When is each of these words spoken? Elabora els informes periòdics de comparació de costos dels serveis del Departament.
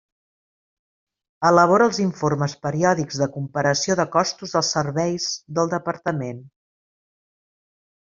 Elabora 1.49 1.85
els 1.89 1.99
informes 2.05 2.55
periòdics 2.67 3.19
de 3.23 3.27
comparació 3.35 3.97
de 3.99 4.05
costos 4.15 4.55
dels 4.57 4.71
serveis 4.77 5.27
del 5.59 5.71
Departament. 5.75 6.41